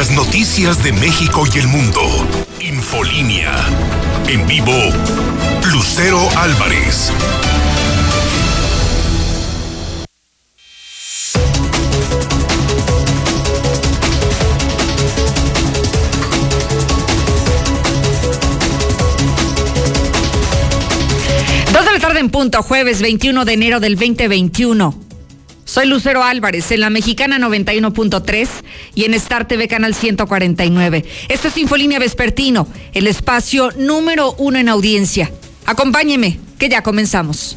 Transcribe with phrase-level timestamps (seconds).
[0.00, 2.00] las noticias de México y el mundo.
[2.58, 3.52] Infolínea.
[4.28, 4.72] En vivo,
[5.70, 7.12] Lucero Álvarez.
[21.74, 25.10] Dos de la tarde en punto, jueves 21 de enero del 2021.
[25.70, 28.48] Soy Lucero Álvarez en la Mexicana 91.3
[28.94, 31.04] y en Star TV Canal 149.
[31.28, 35.30] Esto es Infolínea Vespertino, el espacio número uno en audiencia.
[35.66, 37.56] Acompáñeme, que ya comenzamos.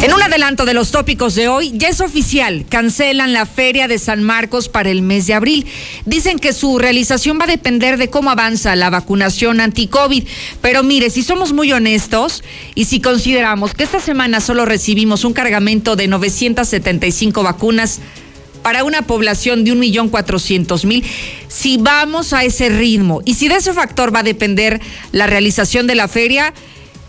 [0.00, 3.98] En un adelanto de los tópicos de hoy, ya es oficial, cancelan la Feria de
[3.98, 5.66] San Marcos para el mes de abril.
[6.06, 10.24] Dicen que su realización va a depender de cómo avanza la vacunación anti-COVID.
[10.62, 12.44] Pero mire, si somos muy honestos
[12.76, 17.98] y si consideramos que esta semana solo recibimos un cargamento de 975 vacunas,
[18.62, 21.02] para una población de 1.400.000,
[21.48, 25.86] si vamos a ese ritmo y si de ese factor va a depender la realización
[25.86, 26.52] de la feria,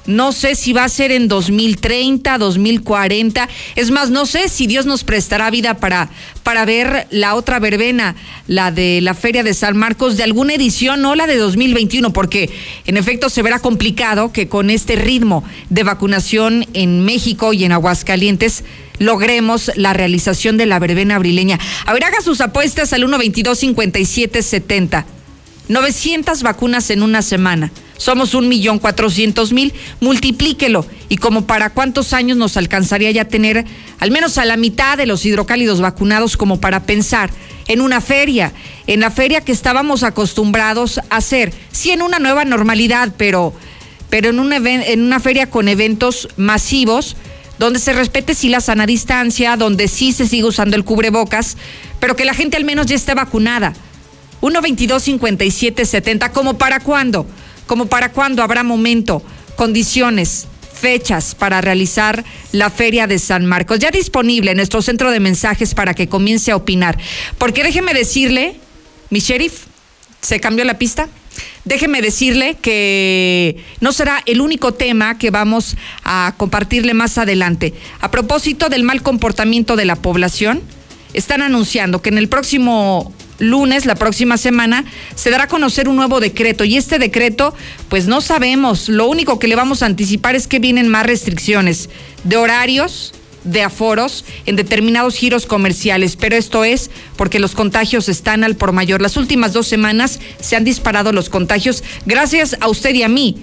[0.06, 3.48] no sé si va a ser en 2030, 2040.
[3.76, 6.10] Es más, no sé si Dios nos prestará vida para,
[6.44, 8.16] para ver la otra verbena,
[8.48, 12.50] la de la Feria de San Marcos, de alguna edición, no la de 2021, porque
[12.86, 17.72] en efecto se verá complicado que con este ritmo de vacunación en México y en
[17.72, 18.64] Aguascalientes
[18.98, 21.60] logremos la realización de la verbena abrileña.
[21.86, 25.06] A ver, haga sus apuestas al 122 57 70.
[25.68, 27.72] 900 vacunas en una semana.
[28.00, 30.86] Somos un millón cuatrocientos mil, multiplíquelo.
[31.10, 33.66] ¿Y como para cuántos años nos alcanzaría ya tener
[34.00, 37.30] al menos a la mitad de los hidrocálidos vacunados como para pensar
[37.68, 38.54] en una feria,
[38.88, 41.54] en la feria que estábamos acostumbrados a hacer?
[41.74, 43.54] Sí, en una nueva normalidad, pero,
[44.10, 47.18] pero en, un en una feria con eventos masivos
[47.58, 51.58] donde se respete sí la sana distancia, donde sí se sigue usando el cubrebocas,
[52.00, 53.74] pero que la gente al menos ya esté vacunada.
[54.40, 57.28] 1 22 57 70 ¿como para cuándo?
[57.70, 59.22] Como para cuándo habrá momento,
[59.56, 63.78] condiciones, fechas para realizar la Feria de San Marcos.
[63.78, 66.98] Ya disponible en nuestro centro de mensajes para que comience a opinar.
[67.38, 68.56] Porque déjeme decirle,
[69.12, 69.66] mi sheriff,
[70.20, 71.10] ¿se cambió la pista?
[71.64, 77.76] Déjeme decirle que no será el único tema que vamos a compartirle más adelante.
[78.00, 80.64] A propósito del mal comportamiento de la población,
[81.14, 84.86] están anunciando que en el próximo lunes, la próxima semana,
[85.16, 86.64] se dará a conocer un nuevo decreto.
[86.64, 87.54] Y este decreto,
[87.90, 88.90] pues no sabemos.
[88.90, 91.90] Lo único que le vamos a anticipar es que vienen más restricciones
[92.24, 93.14] de horarios,
[93.44, 98.74] de aforos en determinados giros comerciales, pero esto es porque los contagios están al por
[98.74, 99.02] mayor.
[99.02, 103.38] Las últimas dos semanas se han disparado los contagios gracias a usted y a mí,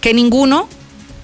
[0.00, 0.68] que ninguno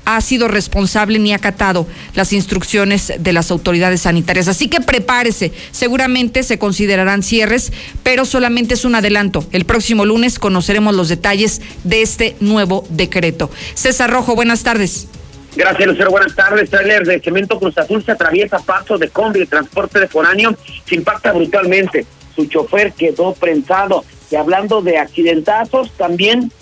[0.07, 4.49] ha sido responsable ni acatado las instrucciones de las autoridades sanitarias.
[4.49, 7.73] Así que prepárese, seguramente se considerarán cierres,
[8.03, 9.45] pero solamente es un adelanto.
[9.53, 13.51] El próximo lunes conoceremos los detalles de este nuevo decreto.
[13.75, 15.09] César Rojo, buenas tardes.
[15.57, 16.11] Gracias, Lucero.
[16.11, 16.71] Buenas tardes.
[16.71, 20.55] Trailer de Cemento Cruz Azul se atraviesa paso de combi de transporte de foráneo.
[20.85, 22.07] Se impacta brutalmente.
[22.35, 24.05] Su chofer quedó prensado.
[24.31, 26.53] Y hablando de accidentazos, también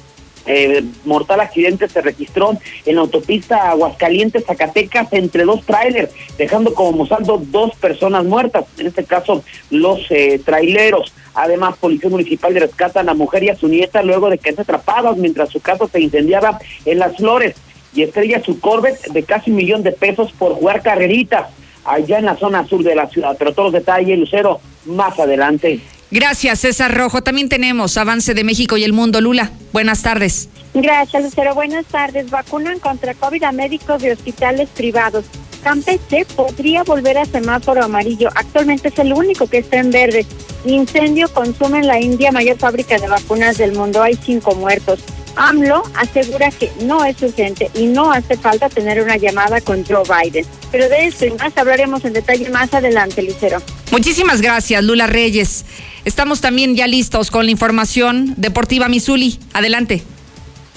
[0.47, 2.53] eh, mortal accidente se registró
[2.85, 8.89] en la autopista Aguascalientes, Zacatecas, entre dos trailers, dejando como saldo dos personas muertas, en
[8.89, 11.13] este caso los eh, traileros.
[11.35, 14.63] Además, Policía Municipal rescata a la mujer y a su nieta luego de que se
[14.63, 17.57] atrapadas mientras su casa se incendiaba en Las Flores
[17.95, 21.49] y estrella su Corvette de casi un millón de pesos por jugar carreritas
[21.85, 23.37] allá en la zona sur de la ciudad.
[23.39, 25.81] Pero todos los detalles, Lucero, más adelante.
[26.15, 27.25] Gracias, César Rojo.
[27.25, 29.21] También tenemos avance de México y el mundo.
[29.21, 30.49] Lula, buenas tardes.
[30.73, 31.57] Gracias, Lucero.
[31.57, 32.31] Buenas tardes.
[32.31, 35.25] Vacunan contra COVID a médicos de hospitales privados.
[35.65, 38.29] Campeche podría volver a semáforo amarillo.
[38.37, 40.25] Actualmente es el único que está en verde.
[40.65, 44.01] Incendio consume en la India mayor fábrica de vacunas del mundo.
[44.01, 45.01] Hay cinco muertos.
[45.35, 50.05] AMLO asegura que no es urgente y no hace falta tener una llamada con Joe
[50.05, 50.47] Biden.
[50.71, 53.61] Pero de esto y más hablaremos en detalle más adelante, Lucero.
[53.91, 55.65] Muchísimas gracias, Lula Reyes.
[56.05, 59.39] Estamos también ya listos con la información deportiva Misuli.
[59.55, 60.03] Adelante.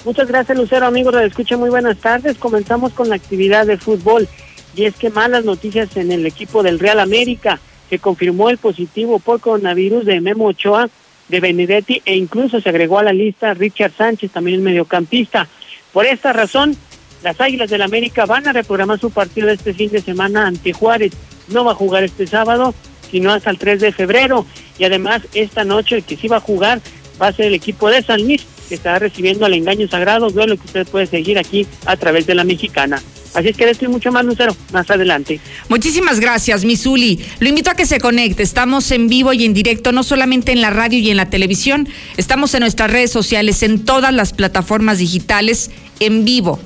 [0.04, 0.86] Muchas gracias, Lucero.
[0.86, 2.38] Amigos de Escucha, muy buenas tardes.
[2.38, 4.26] Comenzamos con la actividad de fútbol.
[4.74, 7.60] Y es que malas noticias en el equipo del Real América,
[7.90, 10.88] que confirmó el positivo por coronavirus de Memo Ochoa
[11.28, 15.46] de Benedetti e incluso se agregó a la lista Richard Sánchez, también el mediocampista.
[15.92, 16.74] Por esta razón,
[17.22, 21.12] las Águilas del América van a reprogramar su partido este fin de semana ante Juárez.
[21.48, 22.74] No va a jugar este sábado,
[23.10, 24.46] sino hasta el 3 de febrero.
[24.78, 26.80] Y además, esta noche el que sí va a jugar
[27.20, 30.56] va a ser el equipo de San Luis, que estará recibiendo al engaño sagrado, lo
[30.56, 33.02] que usted puede seguir aquí a través de la mexicana.
[33.34, 35.38] Así es que estoy mucho más, Lucero, más adelante.
[35.68, 37.20] Muchísimas gracias, Misuli.
[37.40, 38.42] Lo invito a que se conecte.
[38.42, 41.88] Estamos en vivo y en directo, no solamente en la radio y en la televisión,
[42.16, 45.70] estamos en nuestras redes sociales, en todas las plataformas digitales,
[46.00, 46.58] en vivo.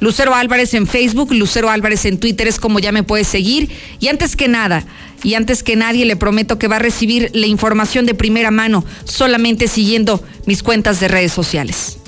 [0.00, 3.70] Lucero Álvarez en Facebook, Lucero Álvarez en Twitter es como ya me puedes seguir.
[4.00, 4.84] Y antes que nada,
[5.22, 8.84] y antes que nadie le prometo que va a recibir la información de primera mano
[9.04, 11.98] solamente siguiendo mis cuentas de redes sociales.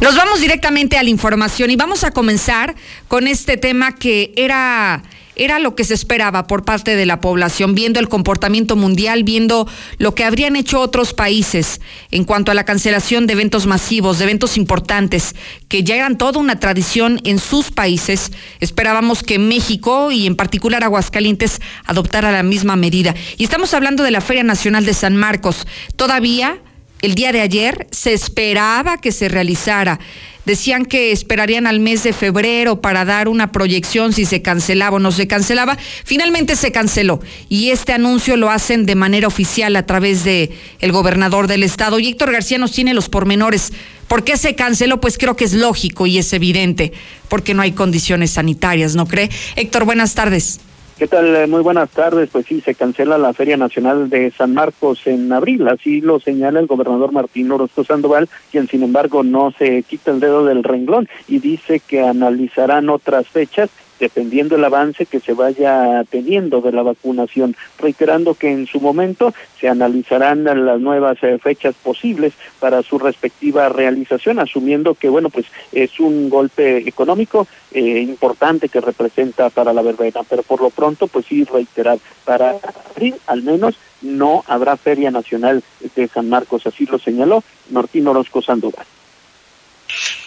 [0.00, 2.74] Nos vamos directamente a la información y vamos a comenzar
[3.06, 5.04] con este tema que era
[5.36, 9.68] era lo que se esperaba por parte de la población, viendo el comportamiento mundial, viendo
[9.98, 11.80] lo que habrían hecho otros países
[12.10, 15.34] en cuanto a la cancelación de eventos masivos, de eventos importantes,
[15.68, 18.32] que ya eran toda una tradición en sus países.
[18.60, 23.14] Esperábamos que México y en particular Aguascalientes adoptara la misma medida.
[23.36, 25.66] Y estamos hablando de la Feria Nacional de San Marcos.
[25.96, 26.60] Todavía
[27.02, 29.98] el día de ayer se esperaba que se realizara.
[30.44, 35.00] Decían que esperarían al mes de febrero para dar una proyección si se cancelaba o
[35.00, 35.76] no se cancelaba.
[36.04, 40.50] Finalmente se canceló y este anuncio lo hacen de manera oficial a través de
[40.80, 41.98] el gobernador del estado.
[41.98, 43.72] Y Héctor García nos tiene los pormenores.
[44.08, 45.00] ¿Por qué se canceló?
[45.00, 46.92] Pues creo que es lógico y es evidente,
[47.28, 49.30] porque no hay condiciones sanitarias, ¿no cree?
[49.56, 50.60] Héctor, buenas tardes.
[51.02, 51.34] ¿Qué tal?
[51.34, 52.28] Eh, muy buenas tardes.
[52.30, 56.60] Pues sí, se cancela la Feria Nacional de San Marcos en abril, así lo señala
[56.60, 61.08] el gobernador Martín Orozco Sandoval, quien sin embargo no se quita el dedo del renglón
[61.26, 63.68] y dice que analizarán otras fechas
[64.02, 69.32] dependiendo el avance que se vaya teniendo de la vacunación, reiterando que en su momento
[69.60, 75.46] se analizarán las nuevas eh, fechas posibles para su respectiva realización, asumiendo que, bueno, pues
[75.70, 81.06] es un golpe económico eh, importante que representa para la verbena, pero por lo pronto,
[81.06, 82.56] pues sí, reiterar, para
[82.90, 85.62] abril al menos no habrá Feria Nacional
[85.94, 88.84] de San Marcos, así lo señaló Martín Orozco Sandoval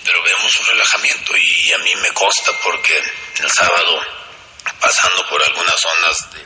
[0.03, 3.01] pero vemos un relajamiento y a mí me consta porque
[3.39, 4.01] el sábado,
[4.79, 6.45] pasando por algunas zonas de,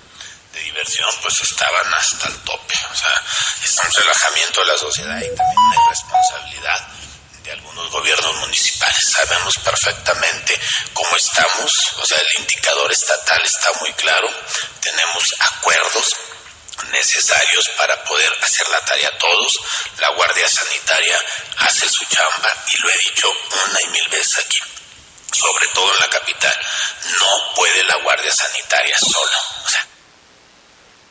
[0.60, 2.74] diversión, pues estaban hasta el tope.
[2.92, 3.24] O sea,
[3.64, 6.88] es un relajamiento de la sociedad y también una responsabilidad
[7.44, 9.10] de algunos gobiernos municipales.
[9.10, 10.60] Sabemos perfectamente
[10.94, 14.30] cómo estamos, o sea, el indicador estatal está muy claro,
[14.82, 16.16] tenemos acuerdos
[16.92, 19.60] necesarios para poder hacer la tarea todos.
[20.00, 21.18] La Guardia Sanitaria
[21.58, 23.32] hace su chamba y lo he dicho
[23.68, 24.60] una y mil veces aquí
[25.32, 26.60] sobre todo en la capital,
[27.20, 29.64] no puede la Guardia Sanitaria sola.
[29.66, 29.88] O sea,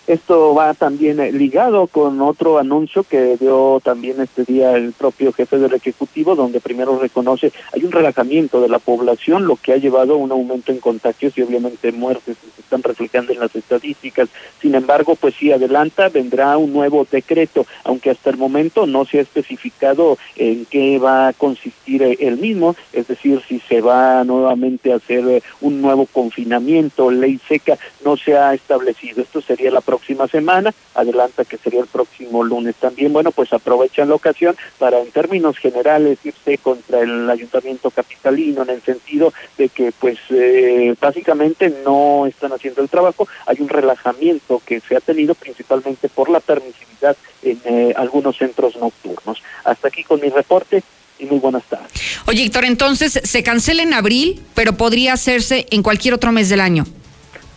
[0.08, 5.34] esto va también eh, ligado con otro anuncio que dio también este día el propio
[5.34, 9.76] jefe del Ejecutivo, donde primero reconoce hay un relajamiento de la población, lo que ha
[9.76, 13.54] llevado a un aumento en contagios y obviamente muertes que se están reflejando en las
[13.54, 14.30] estadísticas.
[14.62, 19.18] Sin embargo, pues sí adelanta, vendrá un nuevo decreto, aunque hasta el momento no se
[19.18, 24.24] ha especificado en qué va a consistir eh, el mismo, es decir, si se va
[24.24, 29.20] nuevamente a hacer eh, un nuevo confinamiento, ley seca, no se ha establecido.
[29.20, 33.12] Esto sería la próxima semana, adelanta que sería el próximo lunes también.
[33.12, 38.70] Bueno, pues aprovechan la ocasión para en términos generales irse contra el ayuntamiento capitalino en
[38.70, 44.62] el sentido de que pues eh, básicamente no están haciendo el trabajo, hay un relajamiento
[44.64, 49.42] que se ha tenido principalmente por la permisividad en eh, algunos centros nocturnos.
[49.64, 50.82] Hasta aquí con mi reporte
[51.18, 51.90] y muy buenas tardes.
[52.26, 56.60] Oye, Héctor, entonces se cancela en abril, pero podría hacerse en cualquier otro mes del
[56.60, 56.84] año.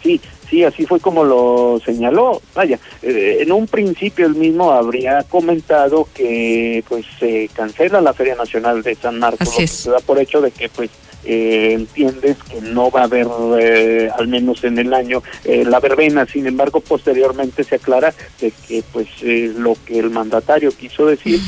[0.01, 0.19] Sí,
[0.51, 2.41] Sí, así fue como lo señaló.
[2.53, 8.35] Vaya, eh, en un principio él mismo habría comentado que pues se cancela la Feria
[8.35, 10.89] Nacional de San Marcos, se da por hecho de que pues
[11.23, 13.27] eh, entiendes que no va a haber,
[13.59, 16.25] eh, al menos en el año, eh, la verbena.
[16.25, 21.39] Sin embargo, posteriormente se aclara de que, pues, lo que el mandatario quiso decir,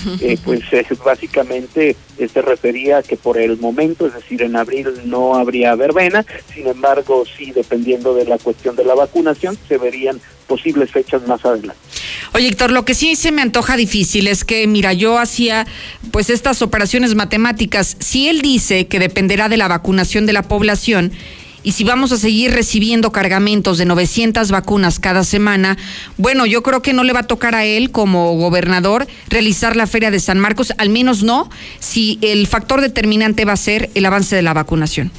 [0.44, 0.64] pues,
[1.04, 6.26] básicamente se refería a que por el momento, es decir, en abril no habría verbena.
[6.54, 11.44] Sin embargo, sí, dependiendo de la cuestión de la vacunación, se verían posibles fechas más
[11.46, 11.80] adelante.
[12.34, 15.66] Oye, Héctor, lo que sí se me antoja difícil es que, mira, yo hacía
[16.12, 17.96] pues estas operaciones matemáticas.
[18.00, 21.12] Si él dice que dependerá de la vacunación de la población,
[21.64, 25.78] y si vamos a seguir recibiendo cargamentos de 900 vacunas cada semana,
[26.18, 29.88] bueno, yo creo que no le va a tocar a él como gobernador realizar la
[29.88, 34.06] feria de San Marcos, al menos no, si el factor determinante va a ser el
[34.06, 35.12] avance de la vacunación.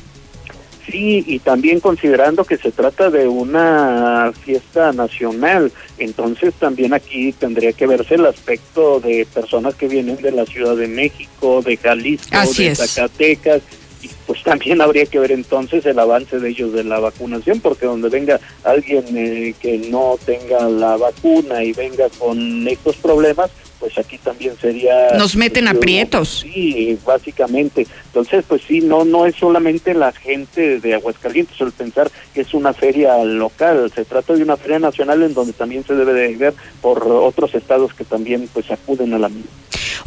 [0.87, 7.73] Sí, y también considerando que se trata de una fiesta nacional, entonces también aquí tendría
[7.73, 12.37] que verse el aspecto de personas que vienen de la Ciudad de México, de Jalisco,
[12.57, 13.62] de Zacatecas,
[14.03, 17.87] y pues también habría que ver entonces el avance de ellos de la vacunación, porque
[17.87, 23.50] donde venga alguien eh, que no tenga la vacuna y venga con estos problemas,
[23.85, 25.11] pues aquí también sería...
[25.19, 26.41] Nos meten aprietos.
[26.43, 27.87] Sí, básicamente.
[28.07, 32.55] Entonces, pues sí, no no es solamente la gente de Aguascalientes el pensar que es
[32.55, 36.35] una feria local, se trata de una feria nacional en donde también se debe de
[36.35, 39.50] ver por otros estados que también pues acuden a la misma.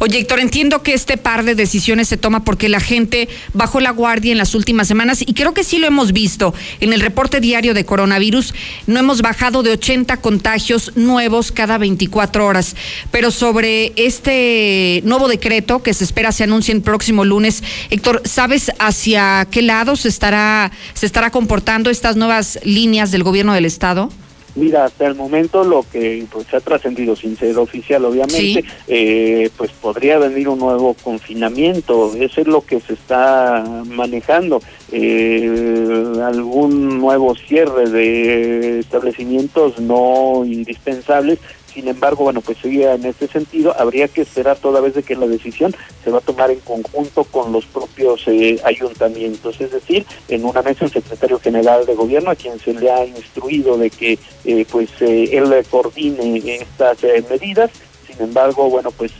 [0.00, 3.90] Oye, Héctor, entiendo que este par de decisiones se toma porque la gente bajó la
[3.90, 6.54] guardia en las últimas semanas y creo que sí lo hemos visto.
[6.78, 8.54] En el reporte diario de coronavirus
[8.86, 12.76] no hemos bajado de 80 contagios nuevos cada 24 horas.
[13.10, 18.70] Pero sobre este nuevo decreto que se espera se anuncie el próximo lunes, Héctor, ¿sabes
[18.78, 24.10] hacia qué lado se estará, se estará comportando estas nuevas líneas del gobierno del Estado?
[24.58, 29.70] Mira, hasta el momento lo que pues ha trascendido sin ser oficial, obviamente, eh, pues
[29.70, 32.12] podría venir un nuevo confinamiento.
[32.18, 34.60] Eso es lo que se está manejando.
[34.90, 41.38] Eh, algún nuevo cierre de establecimientos no indispensables
[41.78, 43.72] sin embargo, bueno, pues seguía en este sentido.
[43.78, 47.22] Habría que esperar toda vez de que la decisión se va a tomar en conjunto
[47.22, 49.60] con los propios eh, ayuntamientos.
[49.60, 53.06] Es decir, en una mesa el secretario general de gobierno, a quien se le ha
[53.06, 56.98] instruido de que eh, pues eh, él coordine estas
[57.30, 57.70] medidas
[58.08, 59.12] sin embargo, bueno, pues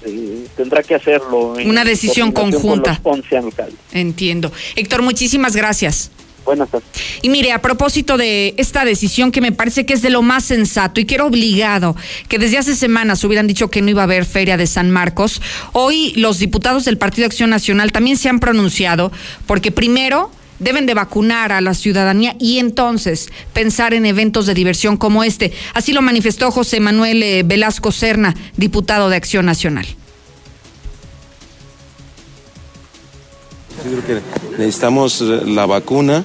[0.56, 1.56] tendrá que hacerlo.
[1.56, 2.98] En Una decisión conjunta.
[3.00, 3.54] Con los
[3.92, 4.50] Entiendo.
[4.74, 6.10] Héctor, muchísimas gracias.
[6.48, 6.88] Buenas tardes.
[7.20, 10.44] Y mire, a propósito de esta decisión que me parece que es de lo más
[10.44, 11.94] sensato y que era obligado,
[12.26, 15.42] que desde hace semanas hubieran dicho que no iba a haber feria de San Marcos,
[15.72, 19.12] hoy los diputados del Partido Acción Nacional también se han pronunciado
[19.46, 24.96] porque primero deben de vacunar a la ciudadanía y entonces pensar en eventos de diversión
[24.96, 25.52] como este.
[25.74, 29.86] Así lo manifestó José Manuel eh, Velasco Serna, diputado de Acción Nacional.
[33.84, 36.24] Yo creo que necesitamos la vacuna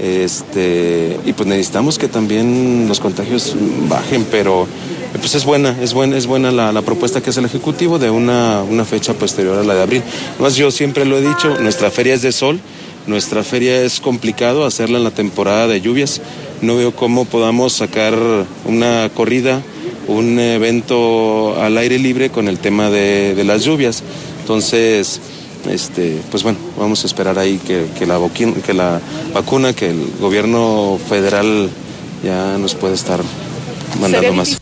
[0.00, 3.54] este, y pues necesitamos que también los contagios
[3.88, 4.66] bajen, pero
[5.20, 8.62] pues es buena, es buena, es buena la, propuesta que hace el Ejecutivo de una,
[8.62, 10.02] una fecha posterior a la de abril.
[10.34, 12.58] Además, yo siempre lo he dicho, nuestra feria es de sol,
[13.06, 16.20] nuestra feria es complicado hacerla en la temporada de lluvias.
[16.62, 18.14] No veo cómo podamos sacar
[18.64, 19.62] una corrida,
[20.08, 24.02] un evento al aire libre con el tema de, de las lluvias.
[24.40, 25.20] Entonces,
[25.70, 28.18] este, pues bueno, vamos a esperar ahí que, la,
[28.64, 29.00] que la
[29.32, 31.70] vacuna, que el gobierno federal
[32.22, 33.20] ya nos puede estar
[34.00, 34.58] mandando más.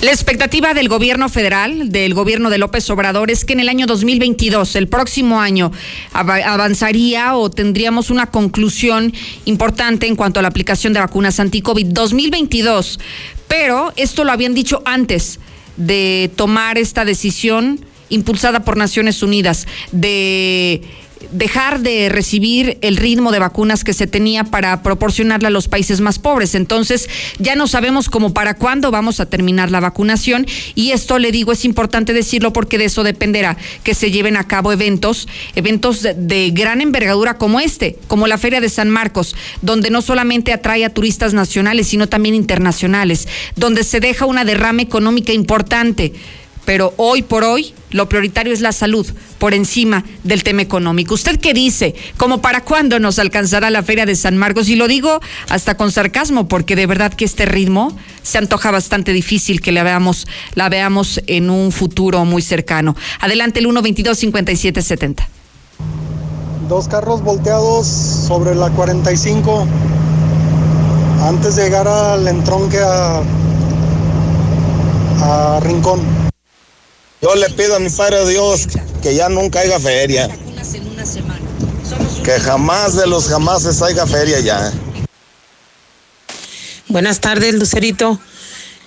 [0.00, 3.86] La expectativa del gobierno federal, del gobierno de López Obrador, es que en el año
[3.86, 5.72] 2022, el próximo año,
[6.12, 9.14] avanzaría o tendríamos una conclusión
[9.46, 13.00] importante en cuanto a la aplicación de vacunas anti-COVID 2022.
[13.48, 15.40] Pero esto lo habían dicho antes
[15.78, 20.82] de tomar esta decisión impulsada por Naciones Unidas de
[21.30, 26.00] dejar de recibir el ritmo de vacunas que se tenía para proporcionarle a los países
[26.00, 26.54] más pobres.
[26.54, 27.08] Entonces,
[27.38, 31.52] ya no sabemos cómo para cuándo vamos a terminar la vacunación y esto le digo
[31.52, 36.14] es importante decirlo porque de eso dependerá que se lleven a cabo eventos, eventos de,
[36.14, 40.84] de gran envergadura como este, como la Feria de San Marcos, donde no solamente atrae
[40.84, 46.12] a turistas nacionales, sino también internacionales, donde se deja una derrama económica importante
[46.66, 49.06] pero hoy por hoy lo prioritario es la salud
[49.38, 51.14] por encima del tema económico.
[51.14, 51.94] ¿Usted qué dice?
[52.18, 54.68] ¿Cómo para cuándo nos alcanzará la Feria de San Marcos?
[54.68, 59.12] Y lo digo hasta con sarcasmo, porque de verdad que este ritmo se antoja bastante
[59.12, 62.96] difícil que la veamos, la veamos en un futuro muy cercano.
[63.20, 65.26] Adelante el 122-5770.
[66.68, 69.66] Dos carros volteados sobre la 45
[71.22, 73.22] antes de llegar al entronque a,
[75.22, 76.25] a Rincón.
[77.22, 78.66] Yo le pido a mi Padre Dios
[79.02, 80.28] que ya nunca haya feria.
[82.24, 84.72] Que jamás de los jamases haya feria ya.
[86.88, 88.18] Buenas tardes, Lucerito.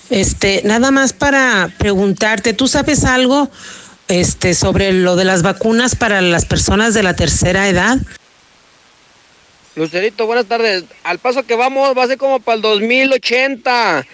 [0.09, 3.49] Este, nada más para preguntarte, ¿tú sabes algo
[4.07, 7.97] este sobre lo de las vacunas para las personas de la tercera edad?
[9.75, 10.83] Lucerito, buenas tardes.
[11.03, 14.05] Al paso que vamos va a ser como para el 2080.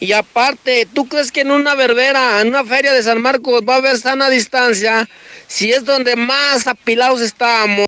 [0.00, 3.74] Y aparte, ¿tú crees que en una verbera, en una feria de San Marcos va
[3.74, 5.08] a haber sana distancia
[5.46, 7.86] si es donde más apilados estamos?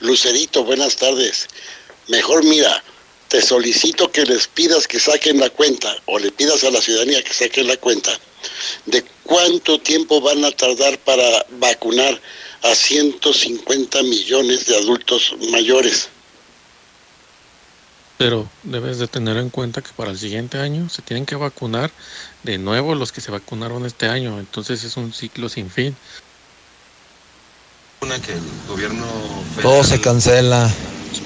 [0.00, 1.48] Lucerito, buenas tardes.
[2.08, 2.82] Mejor mira,
[3.28, 7.22] te solicito que les pidas que saquen la cuenta o le pidas a la ciudadanía
[7.22, 8.12] que saquen la cuenta
[8.86, 12.20] de cuánto tiempo van a tardar para vacunar
[12.62, 16.08] a 150 millones de adultos mayores.
[18.16, 21.90] Pero debes de tener en cuenta que para el siguiente año se tienen que vacunar
[22.44, 24.38] de nuevo los que se vacunaron este año.
[24.38, 25.96] Entonces es un ciclo sin fin.
[28.26, 29.06] Que el gobierno
[29.62, 30.70] Todo se cancela.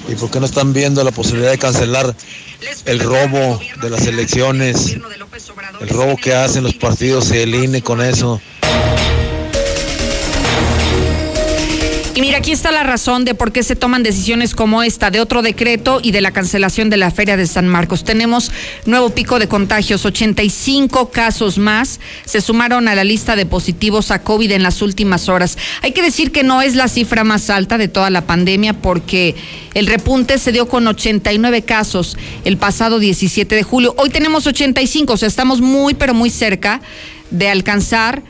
[0.07, 2.15] ¿Y por qué no están viendo la posibilidad de cancelar
[2.85, 4.97] el robo de las elecciones?
[5.81, 8.41] El robo que hacen los partidos y el INE con eso.
[12.19, 15.21] Y mira, aquí está la razón de por qué se toman decisiones como esta, de
[15.21, 18.03] otro decreto y de la cancelación de la Feria de San Marcos.
[18.03, 18.51] Tenemos
[18.85, 24.21] nuevo pico de contagios, 85 casos más se sumaron a la lista de positivos a
[24.21, 25.57] COVID en las últimas horas.
[25.81, 29.35] Hay que decir que no es la cifra más alta de toda la pandemia porque
[29.73, 33.95] el repunte se dio con 89 casos el pasado 17 de julio.
[33.97, 36.81] Hoy tenemos 85, o sea, estamos muy, pero muy cerca
[37.31, 38.23] de alcanzar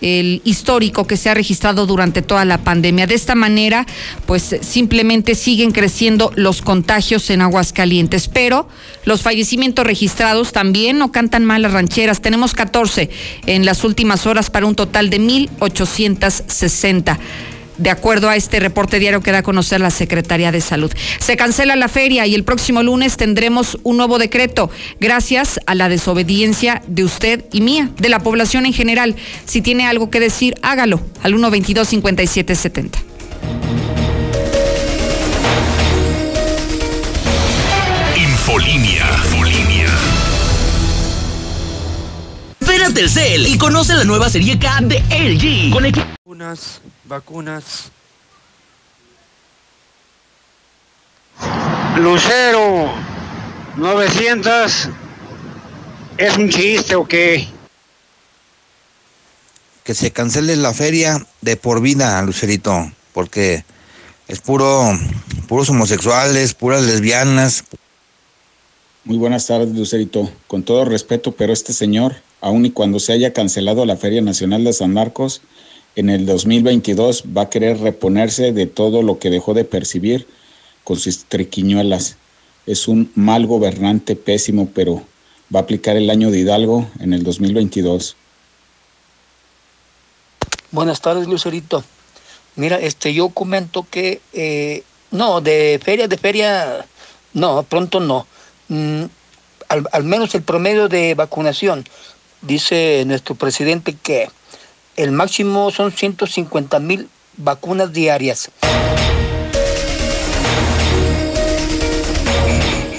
[0.00, 3.06] el histórico que se ha registrado durante toda la pandemia.
[3.06, 3.86] De esta manera,
[4.26, 8.68] pues simplemente siguen creciendo los contagios en Aguascalientes, pero
[9.04, 12.20] los fallecimientos registrados también no cantan mal las rancheras.
[12.20, 13.10] Tenemos 14
[13.46, 17.18] en las últimas horas para un total de 1.860
[17.78, 20.92] de acuerdo a este reporte diario que da a conocer la Secretaría de Salud.
[21.18, 25.88] Se cancela la feria y el próximo lunes tendremos un nuevo decreto, gracias a la
[25.88, 29.16] desobediencia de usted y mía, de la población en general.
[29.44, 32.98] Si tiene algo que decir, hágalo al 122 5770.
[42.76, 45.72] Ven a Telcel y conoce la nueva serie K de LG.
[45.72, 45.90] Con
[46.26, 47.90] Vacunas, vacunas.
[51.96, 52.92] Lucero,
[53.76, 54.90] 900.
[56.18, 57.48] ¿Es un chiste o qué?
[59.82, 63.64] Que se cancele la feria de por vida, Lucerito, porque
[64.28, 64.86] es puro,
[65.48, 67.64] puros homosexuales, puras lesbianas.
[69.04, 70.30] Muy buenas tardes, Lucerito.
[70.46, 74.64] Con todo respeto, pero este señor, aun y cuando se haya cancelado la Feria Nacional
[74.64, 75.42] de San Marcos,
[75.96, 80.26] en el 2022 va a querer reponerse de todo lo que dejó de percibir
[80.84, 82.16] con sus triquiñuelas.
[82.66, 85.02] Es un mal gobernante pésimo, pero
[85.54, 88.16] va a aplicar el año de Hidalgo en el 2022.
[90.70, 91.82] Buenas tardes, Lucerito.
[92.56, 96.86] Mira, este, yo comento que eh, no, de feria, de feria,
[97.32, 98.26] no, pronto no.
[98.68, 99.04] Mm,
[99.68, 101.84] al, al menos el promedio de vacunación,
[102.46, 104.28] dice nuestro presidente que
[104.96, 108.50] el máximo son 150 mil vacunas diarias.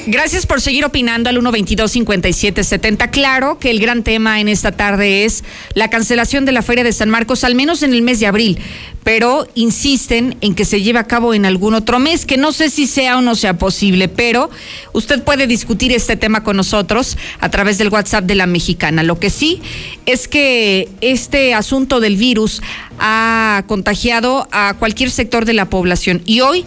[0.10, 3.10] Gracias por seguir opinando al 122-5770.
[3.10, 5.43] Claro que el gran tema en esta tarde es
[5.74, 8.58] la cancelación de la Feria de San Marcos, al menos en el mes de abril,
[9.04, 12.70] pero insisten en que se lleve a cabo en algún otro mes, que no sé
[12.70, 14.50] si sea o no sea posible, pero
[14.93, 19.04] usted puede discutir este tema con nosotros a través del WhatsApp de la mexicana.
[19.04, 19.62] Lo que sí
[20.06, 22.62] es que este asunto del virus
[22.98, 26.63] ha contagiado a cualquier sector de la población y hoy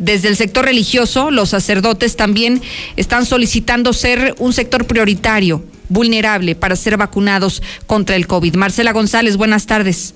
[0.00, 2.62] desde el sector religioso, los sacerdotes también
[2.96, 8.54] están solicitando ser un sector prioritario, vulnerable para ser vacunados contra el COVID.
[8.54, 10.14] Marcela González, buenas tardes.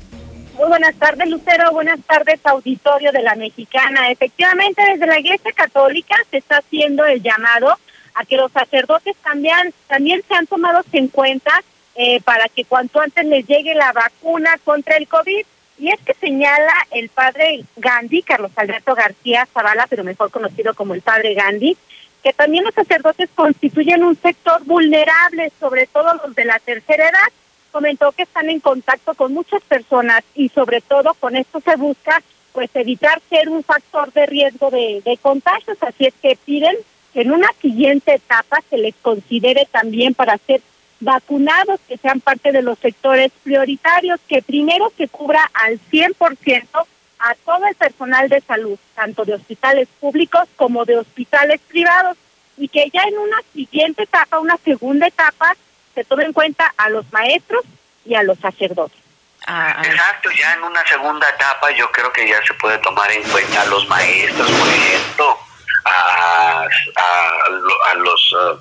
[0.56, 1.70] Muy buenas tardes, Lucero.
[1.72, 4.10] Buenas tardes, auditorio de la Mexicana.
[4.10, 7.76] Efectivamente, desde la Iglesia Católica se está haciendo el llamado
[8.14, 11.62] a que los sacerdotes también, también sean tomados en cuenta
[11.94, 15.44] eh, para que cuanto antes les llegue la vacuna contra el COVID.
[15.78, 20.94] Y es que señala el padre Gandhi, Carlos Alberto García Zavala, pero mejor conocido como
[20.94, 21.76] el padre Gandhi,
[22.22, 27.32] que también los sacerdotes constituyen un sector vulnerable, sobre todo los de la tercera edad.
[27.72, 32.22] Comentó que están en contacto con muchas personas y sobre todo con esto se busca
[32.54, 35.76] pues evitar ser un factor de riesgo de, contagios.
[35.80, 36.76] Así es que piden
[37.12, 40.62] que en una siguiente etapa se les considere también para ser
[41.00, 46.86] vacunados que sean parte de los sectores prioritarios, que primero se cubra al 100%
[47.18, 52.16] a todo el personal de salud, tanto de hospitales públicos como de hospitales privados,
[52.56, 55.56] y que ya en una siguiente etapa, una segunda etapa,
[55.94, 57.64] se tome en cuenta a los maestros
[58.04, 58.98] y a los sacerdotes.
[59.46, 63.62] Exacto, ya en una segunda etapa yo creo que ya se puede tomar en cuenta
[63.62, 65.38] a los maestros, por ejemplo,
[65.84, 68.58] a, a, los uh,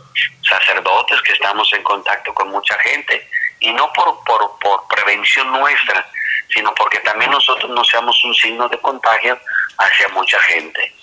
[0.47, 3.27] sacerdotes que estamos en contacto con mucha gente
[3.59, 6.05] y no por, por, por prevención nuestra,
[6.53, 9.37] sino porque también nosotros no seamos un signo de contagio
[9.77, 10.93] hacia mucha gente.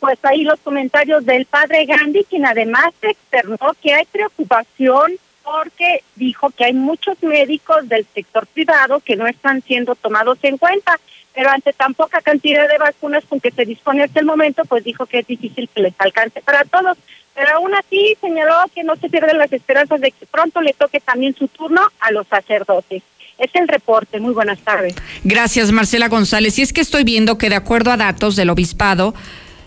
[0.00, 6.50] Pues ahí los comentarios del padre Gandhi, quien además externó que hay preocupación porque dijo
[6.50, 10.98] que hay muchos médicos del sector privado que no están siendo tomados en cuenta
[11.34, 14.84] pero ante tan poca cantidad de vacunas con que se dispone hasta el momento, pues
[14.84, 16.96] dijo que es difícil que les alcance para todos.
[17.34, 21.00] Pero aún así señaló que no se pierden las esperanzas de que pronto le toque
[21.00, 23.02] también su turno a los sacerdotes.
[23.38, 24.20] Es el reporte.
[24.20, 24.94] Muy buenas tardes.
[25.24, 26.56] Gracias, Marcela González.
[26.60, 29.12] Y es que estoy viendo que de acuerdo a datos del obispado,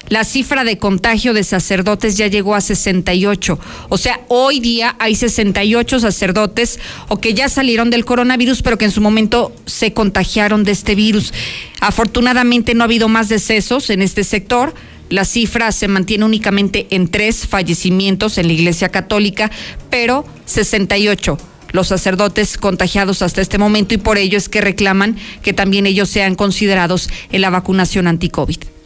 [0.09, 3.59] la cifra de contagio de sacerdotes ya llegó a 68.
[3.89, 8.85] O sea, hoy día hay 68 sacerdotes o que ya salieron del coronavirus, pero que
[8.85, 11.33] en su momento se contagiaron de este virus.
[11.81, 14.73] Afortunadamente no ha habido más decesos en este sector.
[15.09, 19.51] La cifra se mantiene únicamente en tres fallecimientos en la Iglesia Católica,
[19.89, 21.37] pero 68
[21.73, 26.09] los sacerdotes contagiados hasta este momento y por ello es que reclaman que también ellos
[26.09, 28.76] sean considerados en la vacunación anti-COVID.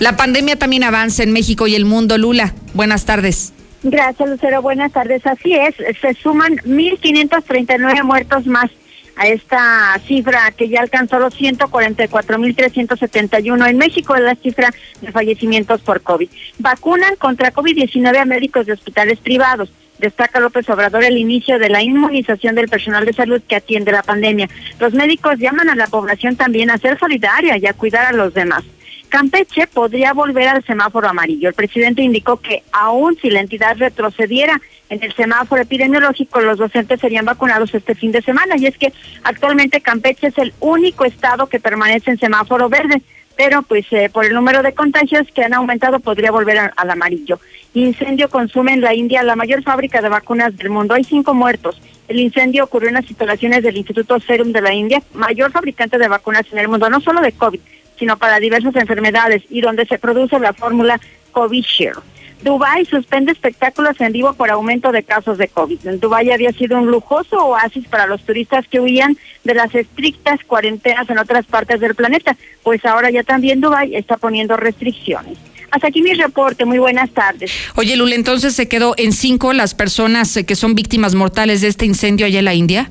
[0.00, 2.18] La pandemia también avanza en México y el mundo.
[2.18, 3.54] Lula, buenas tardes.
[3.82, 4.60] Gracias, Lucero.
[4.60, 5.26] Buenas tardes.
[5.26, 8.70] Así es, se suman 1.539 muertos más
[9.16, 15.80] a esta cifra que ya alcanzó los 144.371 en México, es la cifra de fallecimientos
[15.80, 16.28] por COVID.
[16.58, 19.72] Vacunan contra COVID-19 a médicos de hospitales privados.
[19.98, 24.02] Destaca López Obrador el inicio de la inmunización del personal de salud que atiende la
[24.02, 24.50] pandemia.
[24.78, 28.34] Los médicos llaman a la población también a ser solidaria y a cuidar a los
[28.34, 28.62] demás.
[29.08, 31.48] Campeche podría volver al semáforo amarillo.
[31.48, 37.00] El presidente indicó que aún si la entidad retrocediera en el semáforo epidemiológico, los docentes
[37.00, 38.56] serían vacunados este fin de semana.
[38.56, 38.92] Y es que
[39.24, 43.02] actualmente Campeche es el único estado que permanece en semáforo verde,
[43.36, 47.38] pero pues eh, por el número de contagios que han aumentado podría volver al amarillo.
[47.74, 50.94] Incendio consume en la India la mayor fábrica de vacunas del mundo.
[50.94, 51.80] Hay cinco muertos.
[52.08, 56.08] El incendio ocurrió en las instalaciones del Instituto Serum de la India, mayor fabricante de
[56.08, 57.60] vacunas en el mundo, no solo de COVID,
[57.98, 61.00] sino para diversas enfermedades y donde se produce la fórmula
[61.32, 62.02] Covishield.
[62.42, 65.86] Dubái suspende espectáculos en vivo por aumento de casos de COVID.
[65.86, 70.40] En Dubái había sido un lujoso oasis para los turistas que huían de las estrictas
[70.46, 75.38] cuarentenas en otras partes del planeta, pues ahora ya también Dubái está poniendo restricciones.
[75.70, 76.64] Hasta aquí mi reporte.
[76.64, 77.50] Muy buenas tardes.
[77.74, 81.84] Oye, Lula, entonces se quedó en cinco las personas que son víctimas mortales de este
[81.84, 82.90] incendio allá en la India.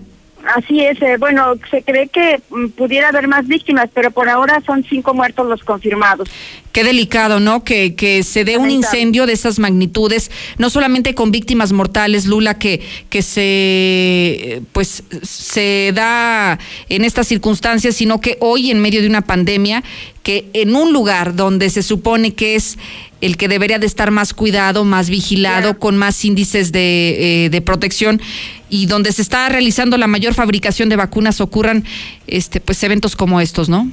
[0.53, 4.61] Así es, eh, bueno, se cree que mm, pudiera haber más víctimas, pero por ahora
[4.65, 6.29] son cinco muertos los confirmados.
[6.71, 7.63] Qué delicado, ¿no?
[7.63, 12.59] Que, que se dé un incendio de esas magnitudes, no solamente con víctimas mortales, Lula,
[12.59, 19.07] que, que se, pues, se da en estas circunstancias, sino que hoy, en medio de
[19.07, 19.83] una pandemia,
[20.21, 22.77] que en un lugar donde se supone que es
[23.25, 27.61] el que debería de estar más cuidado, más vigilado, con más índices de, eh, de,
[27.61, 28.21] protección
[28.69, 31.83] y donde se está realizando la mayor fabricación de vacunas ocurran
[32.27, 33.89] este pues eventos como estos, ¿no?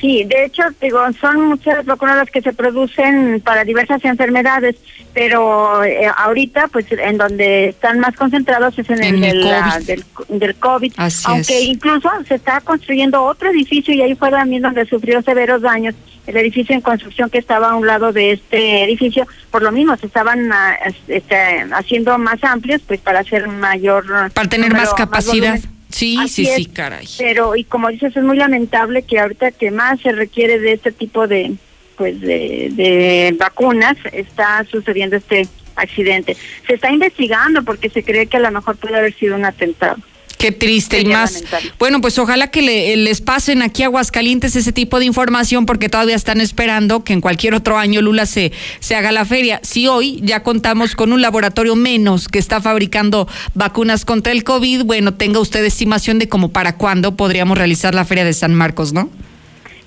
[0.00, 4.76] Sí, de hecho, digo, son muchas vacunas las que se producen para diversas enfermedades,
[5.14, 10.38] pero eh, ahorita, pues, en donde están más concentrados es en, el, del, COVID.
[10.38, 10.92] del, COVID.
[11.24, 15.94] aunque incluso se está construyendo otro edificio y ahí fue también donde sufrió severos daños
[16.26, 19.96] el edificio en construcción que estaba a un lado de este edificio, por lo mismo
[19.96, 20.76] se estaban ah,
[21.08, 24.32] este, haciendo más amplios, pues para hacer mayor...
[24.32, 25.58] Para tener más capacidad.
[25.88, 27.06] Sí, sí, sí, caray.
[27.18, 30.92] Pero, y como dices, es muy lamentable que ahorita que más se requiere de este
[30.92, 31.54] tipo de,
[31.96, 36.36] pues, de, de vacunas, está sucediendo este accidente.
[36.66, 39.96] Se está investigando porque se cree que a lo mejor puede haber sido un atentado.
[40.38, 41.42] Qué triste y más.
[41.78, 46.14] Bueno, pues ojalá que les pasen aquí a Aguascalientes ese tipo de información porque todavía
[46.14, 49.60] están esperando que en cualquier otro año Lula se, se haga la feria.
[49.62, 54.84] Si hoy ya contamos con un laboratorio menos que está fabricando vacunas contra el COVID,
[54.84, 58.92] bueno, tenga usted estimación de cómo para cuándo podríamos realizar la feria de San Marcos,
[58.92, 59.10] ¿no?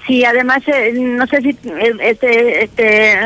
[0.10, 3.20] Sí, además, eh, no sé si eh, este, este,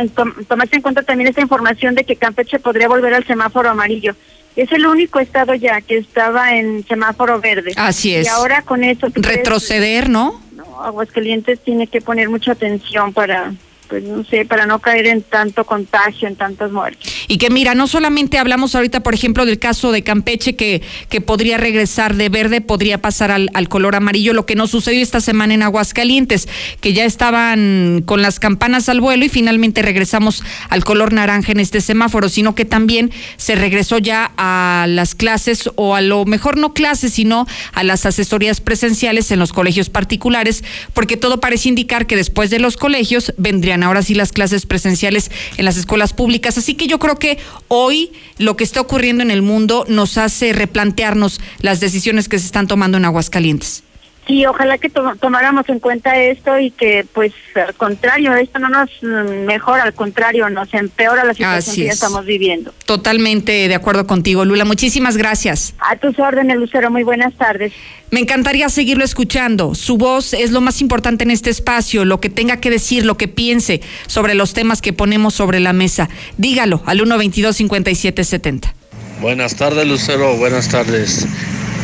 [0.49, 4.17] tomaste en cuenta también esta información de que Campeche podría volver al semáforo amarillo.
[4.55, 7.73] Es el único estado ya que estaba en semáforo verde.
[7.75, 8.25] Así es.
[8.25, 9.07] Y ahora con eso...
[9.13, 10.41] Retroceder, ¿no?
[10.51, 13.53] No, Aguascalientes tiene que poner mucha atención para
[13.87, 17.11] pues no sé, para no caer en tanto contagio, en tantas muertes.
[17.27, 21.21] Y que mira, no solamente hablamos ahorita, por ejemplo, del caso de Campeche, que, que
[21.21, 25.21] podría regresar de verde, podría pasar al, al color amarillo, lo que no sucedió esta
[25.21, 26.47] semana en Aguascalientes,
[26.81, 31.59] que ya estaban con las campanas al vuelo y finalmente regresamos al color naranja en
[31.59, 36.57] este semáforo, sino que también se regresó ya a las clases, o a lo mejor
[36.57, 42.07] no clases, sino a las asesorías presenciales en los colegios particulares, porque todo parece indicar
[42.07, 43.33] que después de los colegios
[43.81, 46.57] ahora sí las clases presenciales en las escuelas públicas.
[46.57, 50.53] Así que yo creo que hoy lo que está ocurriendo en el mundo nos hace
[50.53, 53.83] replantearnos las decisiones que se están tomando en Aguascalientes.
[54.25, 58.89] Sí, ojalá que tomáramos en cuenta esto y que, pues, al contrario, esto no nos
[59.01, 62.73] mm, mejora, al contrario, nos empeora la situación que ya estamos viviendo.
[62.85, 64.63] Totalmente de acuerdo contigo, Lula.
[64.63, 65.73] Muchísimas gracias.
[65.79, 66.89] A tus órdenes, Lucero.
[66.89, 67.73] Muy buenas tardes.
[68.11, 69.75] Me encantaría seguirlo escuchando.
[69.75, 73.17] Su voz es lo más importante en este espacio, lo que tenga que decir, lo
[73.17, 76.09] que piense sobre los temas que ponemos sobre la mesa.
[76.37, 78.71] Dígalo al 122-5770.
[79.19, 80.37] Buenas tardes, Lucero.
[80.37, 81.27] Buenas tardes.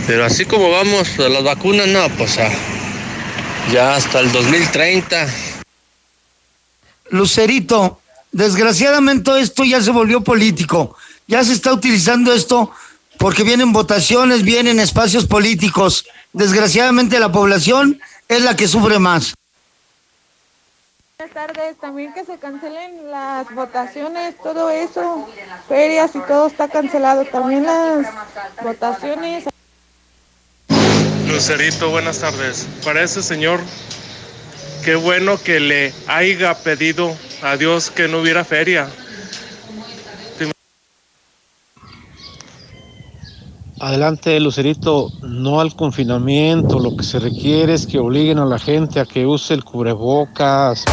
[0.09, 2.49] Pero así como vamos, las vacunas, no, pues a,
[3.71, 5.27] ya hasta el 2030.
[7.11, 10.97] Lucerito, desgraciadamente esto ya se volvió político.
[11.27, 12.71] Ya se está utilizando esto
[13.19, 16.07] porque vienen votaciones, vienen espacios políticos.
[16.33, 19.35] Desgraciadamente la población es la que sufre más.
[21.19, 25.29] Buenas tardes, también que se cancelen las votaciones, todo eso,
[25.67, 28.07] ferias y todo está cancelado, también las
[28.63, 29.45] votaciones.
[31.29, 32.67] Lucerito, buenas tardes.
[32.83, 33.61] Para ese señor,
[34.83, 38.89] qué bueno que le haya pedido a Dios que no hubiera feria.
[43.79, 48.99] Adelante, Lucerito, no al confinamiento, lo que se requiere es que obliguen a la gente
[48.99, 50.83] a que use el cubrebocas.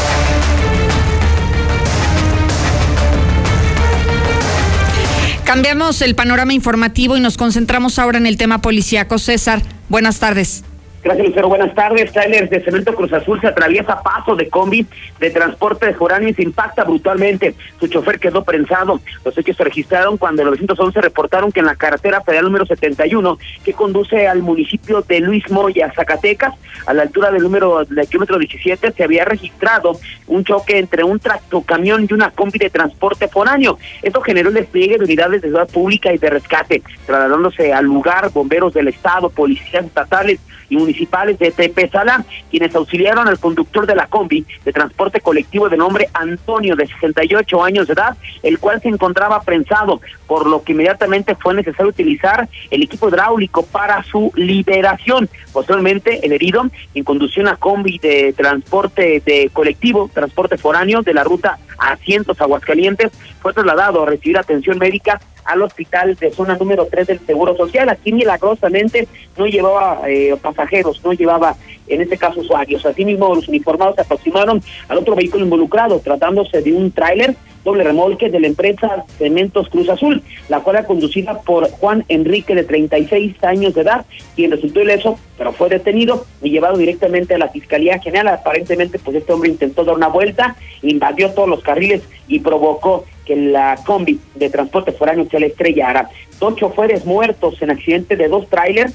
[5.47, 9.17] Cambiamos el panorama informativo y nos concentramos ahora en el tema policíaco.
[9.17, 10.65] César, buenas tardes.
[11.07, 11.49] Gracias, Lucero.
[11.49, 12.13] Buenas tardes.
[12.13, 14.85] Trailers de Cemento Cruz Azul se atraviesa paso de combi
[15.21, 17.55] de transporte de foráneo y se impacta brutalmente.
[17.79, 19.01] Su chofer quedó prensado.
[19.25, 23.39] Los hechos se registraron cuando los 911 reportaron que en la carretera federal número 71,
[23.65, 26.55] que conduce al municipio de Luis Moya, Zacatecas,
[26.87, 29.93] a la altura del número del kilómetro 17, se había registrado
[30.27, 33.79] un choque entre un tractocamión y una combi de transporte foráneo.
[34.03, 38.33] Esto generó el despliegue de unidades de seguridad pública y de rescate, trasladándose al lugar
[38.33, 43.95] bomberos del Estado, policías estatales y municipales municipales de Tepezalá, quienes auxiliaron al conductor de
[43.95, 48.81] la combi de transporte colectivo de nombre Antonio, de 68 años de edad, el cual
[48.81, 54.33] se encontraba prensado, por lo que inmediatamente fue necesario utilizar el equipo hidráulico para su
[54.37, 55.29] liberación.
[55.53, 61.25] Posteriormente, el herido, en conducción a combi de transporte de colectivo, transporte foráneo de la
[61.25, 66.87] ruta a Cientos Aguascalientes, fue trasladado a recibir atención médica al hospital de zona número
[66.91, 67.89] 3 del Seguro Social.
[67.89, 71.57] Aquí milagrosamente no llevaba eh, pasajeros, no llevaba
[71.89, 72.85] en este caso usuarios.
[72.85, 78.31] Asimismo, los uniformados se aproximaron al otro vehículo involucrado, tratándose de un tráiler doble remolque
[78.31, 83.43] de la empresa Cementos Cruz Azul, la cual era conducida por Juan Enrique de 36
[83.43, 87.99] años de edad, quien resultó ileso, pero fue detenido y llevado directamente a la Fiscalía
[87.99, 88.29] General.
[88.29, 93.35] Aparentemente, pues este hombre intentó dar una vuelta, invadió todos los carriles y provocó que
[93.35, 96.09] la combi de transporte foráneo se le estrellara.
[96.39, 98.95] Dos choferes muertos en accidente de dos trailers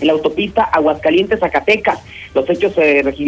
[0.00, 2.00] en la autopista Aguascalientes Zacatecas.
[2.34, 2.74] Los hechos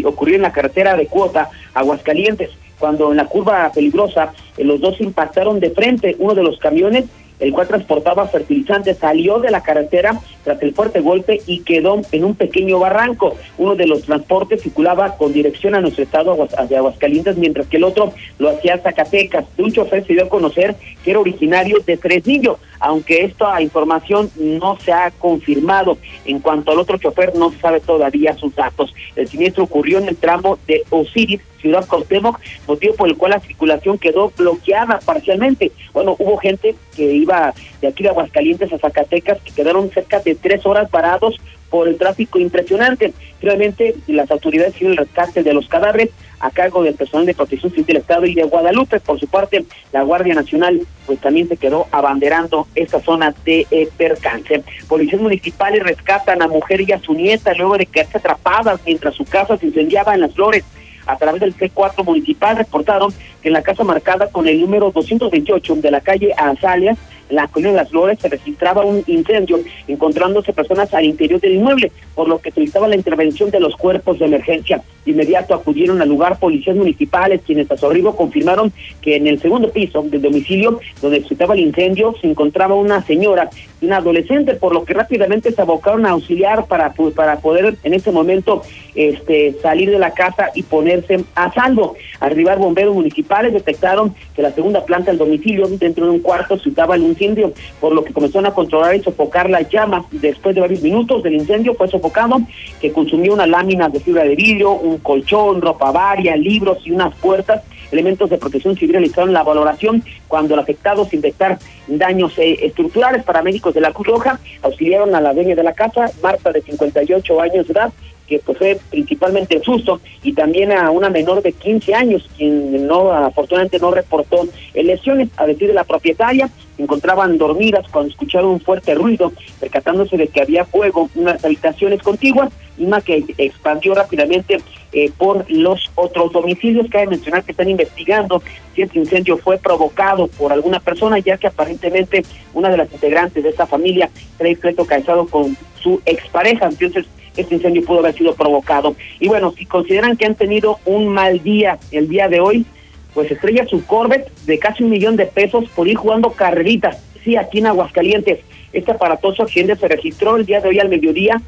[0.04, 5.00] ocurrieron en la carretera de Cuota Aguascalientes cuando en la curva peligrosa eh, los dos
[5.00, 6.16] impactaron de frente.
[6.18, 7.04] Uno de los camiones,
[7.40, 12.24] el cual transportaba fertilizante, salió de la carretera tras el fuerte golpe y quedó en
[12.24, 13.36] un pequeño barranco.
[13.58, 16.36] Uno de los transportes circulaba con dirección a nuestro estado
[16.68, 19.44] de Aguascalientes, mientras que el otro lo hacía a Zacatecas.
[19.58, 24.78] Un chofer se dio a conocer que era originario de Fresnillo, aunque esta información no
[24.80, 25.98] se ha confirmado.
[26.24, 28.94] En cuanto al otro chofer, no se sabe todavía sus datos.
[29.14, 33.40] El siniestro ocurrió en el tramo de Osiris, Ciudad Cuauhtémoc, motivo por el cual la
[33.40, 35.72] circulación quedó bloqueada parcialmente.
[35.92, 40.36] Bueno, hubo gente que iba de aquí de Aguascalientes a Zacatecas que quedaron cerca de
[40.36, 43.12] tres horas parados por el tráfico impresionante.
[43.40, 47.72] Finalmente, las autoridades hicieron el rescate de los cadáveres a cargo del personal de protección
[47.72, 49.00] civil del Estado y de Guadalupe.
[49.00, 53.88] Por su parte, la Guardia Nacional pues también se quedó abanderando esta zona de eh,
[53.96, 54.62] percance.
[54.86, 59.24] Policías municipales rescatan a mujer y a su nieta luego de quedarse atrapadas mientras su
[59.24, 60.64] casa se incendiaba en las flores
[61.06, 65.76] a través del C4 municipal reportaron que en la casa marcada con el número 228
[65.76, 66.96] de la calle Azalia, en
[67.28, 69.58] la colonia de las Flores, se registraba un incendio,
[69.88, 74.18] encontrándose personas al interior del inmueble, por lo que solicitaba la intervención de los cuerpos
[74.18, 74.82] de emergencia.
[75.04, 79.40] De inmediato acudieron al lugar policías municipales, quienes a su arribo confirmaron que en el
[79.40, 83.50] segundo piso del domicilio donde suscitaba el incendio se encontraba una señora
[83.82, 88.10] una adolescente, por lo que rápidamente se abocaron a auxiliar para, para poder en ese
[88.10, 88.62] momento
[88.94, 91.96] este, salir de la casa y ponerse a salvo.
[92.20, 96.94] Arribar bomberos municipales detectaron que la segunda planta del domicilio, dentro de un cuarto, suscitaba
[96.94, 100.04] el incendio, por lo que comenzaron a controlar y sofocar las llamas.
[100.10, 102.40] Después de varios minutos del incendio fue sofocado,
[102.80, 107.14] que consumió una lámina de fibra de vidrio, un colchón, ropa varia, libros y unas
[107.16, 107.62] puertas.
[107.90, 113.22] Elementos de protección civil realizaron la valoración cuando el afectado, sin detectar daños eh, estructurales,
[113.22, 117.40] paramédicos de la Cruz Roja auxiliaron a la dueña de la casa, Marta, de 58
[117.40, 117.92] años de edad,
[118.26, 123.12] que pues, fue principalmente susto, y también a una menor de 15 años, quien no
[123.12, 125.28] afortunadamente no reportó lesiones.
[125.36, 130.28] A decir de la propietaria, se encontraban dormidas cuando escucharon un fuerte ruido, percatándose de
[130.28, 134.58] que había fuego en unas habitaciones contiguas, una que expandió rápidamente
[134.92, 136.86] eh, por los otros domicilios.
[136.90, 138.42] Cabe mencionar que están investigando
[138.74, 143.42] si este incendio fue provocado por alguna persona, ya que aparentemente una de las integrantes
[143.42, 146.66] de esta familia trae pleito casado con su expareja.
[146.66, 148.96] Entonces, este incendio pudo haber sido provocado.
[149.20, 152.66] Y bueno, si consideran que han tenido un mal día el día de hoy,
[153.14, 157.36] pues estrella su Corvette de casi un millón de pesos por ir jugando carreritas, sí,
[157.36, 158.40] aquí en Aguascalientes.
[158.72, 161.40] Este aparatoso accidente se registró el día de hoy al mediodía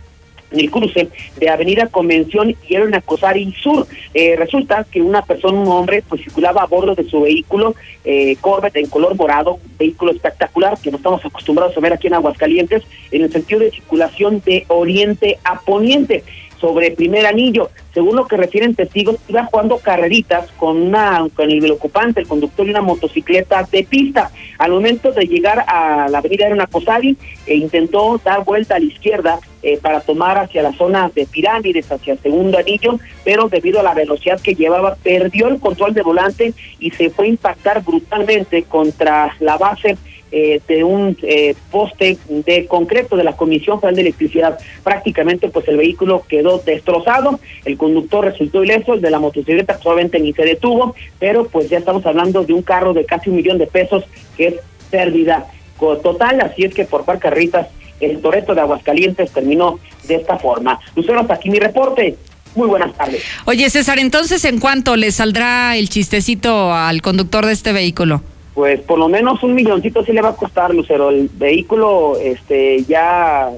[0.51, 1.09] en el cruce
[1.39, 3.87] de Avenida Convención y era en Acosari Sur.
[4.15, 8.37] Eh, resulta que una persona, un hombre, pues circulaba a bordo de su vehículo eh,
[8.41, 12.83] Corvette en color morado, vehículo espectacular que no estamos acostumbrados a ver aquí en Aguascalientes,
[13.11, 16.25] en el sentido de circulación de oriente a poniente
[16.61, 17.71] sobre primer anillo.
[17.95, 22.65] Según lo que refieren testigos, iba jugando carreritas con una con el ocupante, el conductor
[22.65, 24.31] de una motocicleta de pista.
[24.59, 27.17] Al momento de llegar a la avenida Arena Cosari,
[27.47, 31.91] e intentó dar vuelta a la izquierda eh, para tomar hacia la zona de pirámides,
[31.91, 36.03] hacia el segundo anillo, pero debido a la velocidad que llevaba, perdió el control de
[36.03, 39.97] volante y se fue a impactar brutalmente contra la base
[40.31, 44.59] eh, de un eh, poste de concreto de la Comisión Federal de Electricidad.
[44.85, 50.19] Prácticamente, pues el vehículo quedó destrozado, el conductor resultó ileso, el de la motocicleta solamente
[50.21, 53.59] ni se detuvo, pero pues ya estamos hablando de un carro de casi un millón
[53.59, 54.05] de pesos
[54.37, 54.55] que es
[54.91, 55.47] pérdida
[55.79, 57.69] total, así es que por par carritas
[58.01, 60.79] el Toreto de Aguascalientes terminó de esta forma.
[60.95, 62.17] Lucero, hasta aquí mi reporte.
[62.55, 63.23] Muy buenas tardes.
[63.45, 68.23] Oye, César, entonces, ¿en cuánto le saldrá el chistecito al conductor de este vehículo?
[68.59, 71.11] Pues por lo menos un milloncito sí le va a costar, Lucero.
[71.11, 73.51] El vehículo este ya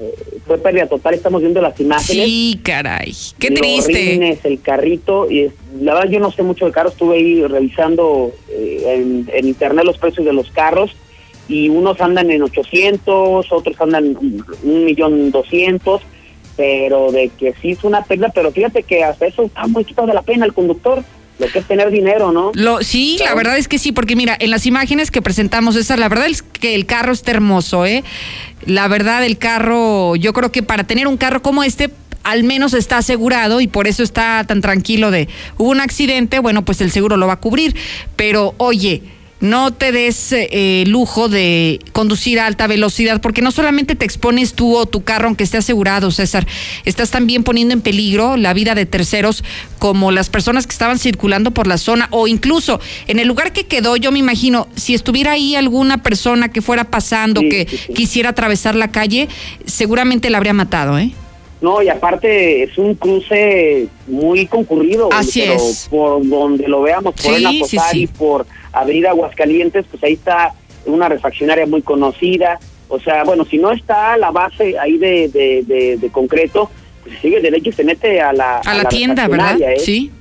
[0.45, 2.23] fue pérdida total, estamos viendo las imágenes.
[2.23, 3.93] Sí, caray, qué Los triste.
[3.93, 7.41] rines, el carrito, y es- la verdad yo no sé mucho de carros, estuve ahí
[7.47, 10.91] revisando eh, en, en internet los precios de los carros,
[11.47, 14.15] y unos andan en 800, otros andan
[14.61, 16.03] un millón doscientos,
[16.55, 20.07] pero de que sí es una pérdida, pero fíjate que hasta eso está muy quitado
[20.09, 21.03] de la pena el conductor,
[21.41, 22.51] lo que es tener dinero, ¿no?
[22.53, 25.99] Lo, sí, la verdad es que sí, porque mira, en las imágenes que presentamos, César,
[25.99, 28.03] la verdad es que el carro está hermoso, ¿eh?
[28.65, 31.89] La verdad, el carro, yo creo que para tener un carro como este,
[32.23, 35.27] al menos está asegurado y por eso está tan tranquilo de,
[35.57, 37.75] hubo un accidente, bueno, pues el seguro lo va a cubrir,
[38.15, 39.01] pero oye,
[39.41, 44.53] no te des eh, lujo de conducir a alta velocidad, porque no solamente te expones
[44.53, 46.47] tú o tu carro, aunque esté asegurado, César,
[46.85, 49.43] estás también poniendo en peligro la vida de terceros,
[49.79, 53.65] como las personas que estaban circulando por la zona, o incluso en el lugar que
[53.65, 58.75] quedó, yo me imagino, si estuviera ahí alguna persona que fuera pasando, que quisiera atravesar
[58.75, 59.27] la calle,
[59.65, 61.11] seguramente la habría matado, ¿eh?
[61.61, 65.09] No, y aparte es un cruce muy concurrido.
[65.13, 65.87] Así pero es.
[65.91, 68.07] Por donde lo veamos, por Sí, el sí, Aposari, sí.
[68.07, 70.53] por Avenida Aguascalientes, pues ahí está
[70.85, 72.59] una refaccionaria muy conocida.
[72.87, 76.69] O sea, bueno, si no está la base ahí de, de, de, de concreto,
[77.03, 79.59] pues sigue derecho y se mete a la, A la tienda, ¿verdad?
[79.61, 79.79] ¿eh?
[79.79, 80.11] Sí.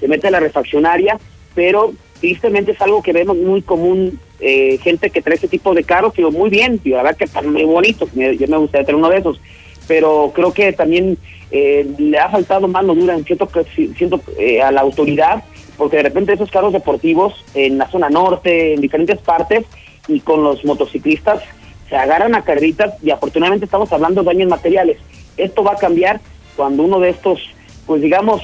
[0.00, 1.18] se mete a la refaccionaria,
[1.54, 5.84] pero tristemente es algo que vemos muy común, eh, gente que trae ese tipo de
[5.84, 8.86] carros, digo, muy bien, y la verdad que están muy bonitos, me- yo me gustaría
[8.86, 9.40] tener uno de esos,
[9.86, 11.18] pero creo que también
[11.50, 13.48] eh, le ha faltado mano dura, siento,
[13.96, 15.44] siento eh, a la autoridad,
[15.76, 19.64] porque de repente esos carros deportivos en la zona norte, en diferentes partes,
[20.08, 21.42] y con los motociclistas
[21.88, 24.98] se agarran a carritas y afortunadamente estamos hablando de daños materiales.
[25.36, 26.20] Esto va a cambiar
[26.56, 27.40] cuando uno de estos,
[27.86, 28.42] pues digamos,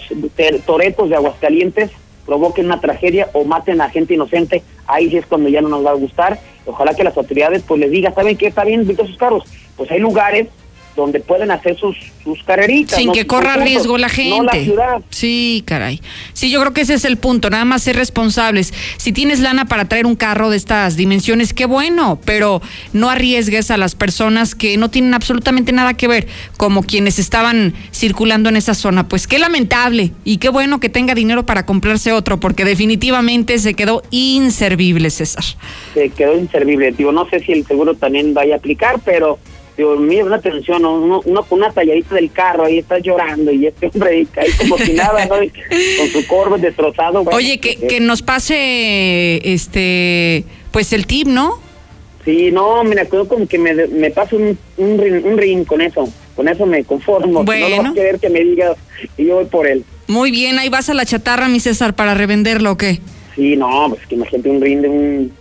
[0.67, 1.91] toretos de Aguascalientes
[2.27, 5.85] provoquen una tragedia o maten a gente inocente, ahí sí es cuando ya no nos
[5.85, 6.39] va a gustar.
[6.67, 8.49] Ojalá que las autoridades pues les digan, ¿saben qué?
[8.49, 9.45] Está bien, Víctor, sus carros.
[9.77, 10.49] Pues hay lugares
[10.97, 12.99] donde pueden hacer sus, sus carreritas.
[12.99, 13.13] Sin ¿no?
[13.13, 14.65] que corra riesgo la No la gente.
[14.65, 15.01] ciudad.
[15.11, 16.01] Sí, caray.
[16.33, 18.75] Sí, yo creo que ese es el punto, nada más ser responsables.
[18.97, 22.61] Si tienes lana para traer un carro de estas dimensiones, qué bueno, pero
[22.93, 26.27] no arriesgues a las personas que no tienen absolutamente nada que ver,
[26.57, 29.09] como quienes estaban circulando en esa zona.
[29.09, 33.75] Pues qué lamentable y qué bueno que tenga dinero para comprarse otro, porque definitivamente se
[33.75, 35.45] quedó inservible, César.
[35.95, 36.93] se quedó inservible.
[36.93, 39.39] Digo, no sé si el seguro también vaya a aplicar, pero
[39.81, 40.95] digo, mira una atención, ¿no?
[41.01, 44.79] uno, uno con una talladita del carro ahí está llorando y este hombre ahí, como
[44.79, 45.37] si nada, ¿no?
[45.37, 47.23] Con su corvo destrozado.
[47.25, 51.59] bueno, Oye, que, pues, que nos pase este pues el tip, ¿no?
[52.25, 55.81] Sí, no, mira, creo como que me, me paso un, un, ring, un ring con
[55.81, 56.09] eso.
[56.37, 57.41] Con eso me conformo.
[57.41, 57.83] No Bueno.
[57.83, 58.77] vas a querer que me digas
[59.17, 59.85] y yo voy por él.
[60.07, 63.01] Muy bien, ahí vas a la chatarra, mi César, para revenderlo, ¿o qué?
[63.35, 65.33] Sí, no, pues que imagínate un ring de un,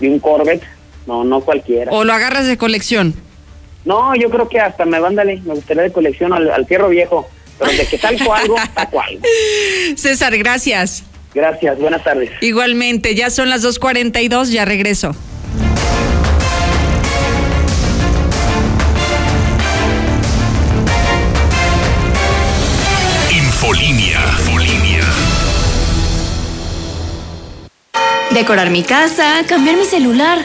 [0.00, 0.62] de un Corvette.
[1.06, 1.90] No, no cualquiera.
[1.90, 3.14] ¿O lo agarras de colección?
[3.88, 7.26] No, yo creo que hasta me vándale, me gustaría de colección al, al fierro viejo.
[7.58, 9.22] Pero de que talco algo, taco algo.
[9.96, 11.04] César, gracias.
[11.34, 12.30] Gracias, buenas tardes.
[12.42, 15.16] Igualmente, ya son las 2.42, ya regreso.
[23.32, 24.20] Infolinia.
[24.38, 25.04] Infolinia.
[28.32, 30.44] Decorar mi casa, cambiar mi celular,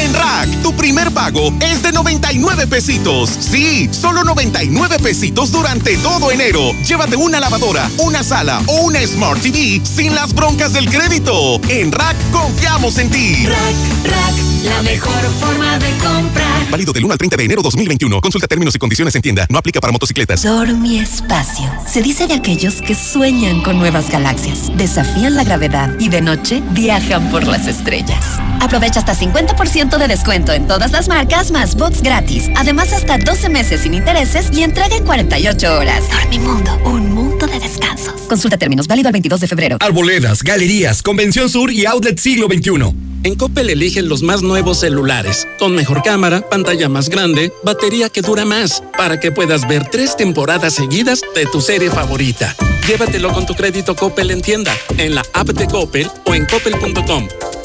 [0.00, 3.28] En Rack, tu primer pago es de 99 pesitos.
[3.38, 6.72] Sí, solo 99 pesitos durante todo enero.
[6.86, 11.60] Llévate una lavadora, una sala o una Smart TV sin las broncas del crédito.
[11.68, 13.44] En Rack, confiamos en ti.
[13.44, 14.34] Rack, Rack,
[14.64, 16.70] la mejor forma de comprar.
[16.70, 18.20] Válido del 1 al 30 de enero 2021.
[18.22, 19.46] Consulta términos y condiciones en tienda.
[19.50, 20.42] No aplica para motocicletas.
[20.42, 21.70] Dormi Espacio.
[21.86, 26.62] Se dice de aquellos que sueñan con nuevas galaxias, desafían la gravedad y de noche
[26.70, 28.38] viajan por las estrellas.
[28.60, 32.48] Aprovecha hasta 50% de descuento en todas las marcas más box gratis.
[32.56, 36.04] Además, hasta 12 meses sin intereses y entrega en 48 horas.
[36.10, 38.20] Dormimundo, un mundo de descansos.
[38.28, 39.76] Consulta términos, válido el 22 de febrero.
[39.80, 42.94] Arboledas, galerías, Convención Sur y Outlet Siglo XXI.
[43.22, 48.22] En Coppel eligen los más nuevos celulares, con mejor cámara, pantalla más grande, batería que
[48.22, 52.56] dura más, para que puedas ver tres temporadas seguidas de tu serie favorita.
[52.88, 57.28] Llévatelo con tu crédito Coppel en tienda, en la app de Coppel o en coppel.com.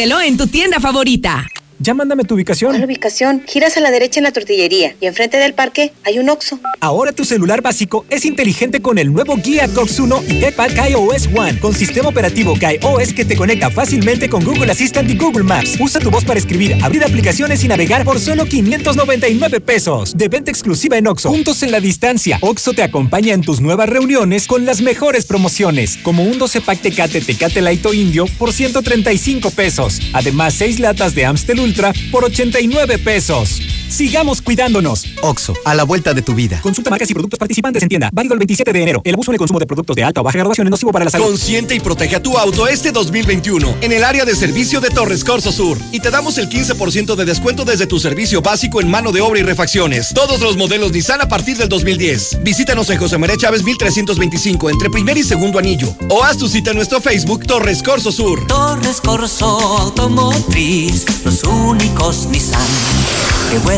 [0.00, 1.46] Pídelo en tu tienda favorita.
[1.82, 2.72] Ya mándame tu ubicación.
[2.72, 3.42] ¿Cuál ubicación?
[3.46, 6.60] Giras a la derecha en la tortillería y enfrente del parque hay un Oxxo.
[6.78, 11.28] Ahora tu celular básico es inteligente con el nuevo Guía Cox 1 y iPad iOS
[11.34, 15.78] One con sistema operativo iOS que te conecta fácilmente con Google Assistant y Google Maps.
[15.80, 20.14] Usa tu voz para escribir, abrir aplicaciones y navegar por solo 599 pesos.
[20.14, 21.30] De venta exclusiva en Oxxo.
[21.30, 22.36] Juntos en la distancia.
[22.42, 26.82] Oxxo te acompaña en tus nuevas reuniones con las mejores promociones, como un 12 pack
[26.82, 29.98] Tecate Tecate Light o Indio por 135 pesos.
[30.12, 31.69] Además, 6 latas de Amstel
[32.10, 33.79] Por 89 pesos.
[33.90, 35.04] Sigamos cuidándonos.
[35.22, 36.60] Oxo, a la vuelta de tu vida.
[36.62, 38.08] Consulta marcas y productos participantes en tienda.
[38.12, 39.02] Válido el 27 de enero.
[39.04, 41.04] El abuso en el consumo de productos de alta o baja graduación es nocivo para
[41.04, 41.26] la salud.
[41.26, 45.24] Consciente y protege a tu auto este 2021 en el área de servicio de Torres
[45.24, 45.76] Corso Sur.
[45.90, 49.40] Y te damos el 15% de descuento desde tu servicio básico en mano de obra
[49.40, 50.14] y refacciones.
[50.14, 52.44] Todos los modelos Nissan a partir del 2010.
[52.44, 55.92] Visítanos en José María Chávez 1325 entre primer y segundo anillo.
[56.08, 58.46] O haz tu cita en nuestro Facebook Torres Corso Sur.
[58.46, 62.60] Torres Corso Automotriz, los únicos Nissan
[63.50, 63.58] que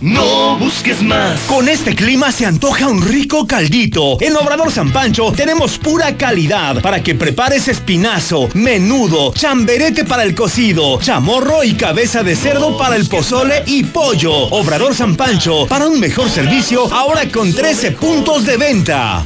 [0.00, 1.40] No busques más.
[1.48, 4.16] Con este clima se antoja un rico caldito.
[4.20, 10.36] En Obrador San Pancho tenemos pura calidad para que prepares espinazo, menudo, chamberete para el
[10.36, 14.32] cocido, chamorro y cabeza de cerdo para el pozole y pollo.
[14.32, 19.24] Obrador San Pancho, para un mejor servicio, ahora con 13 puntos de venta.